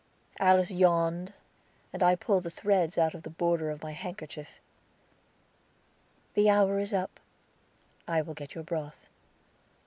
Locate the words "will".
8.23-8.33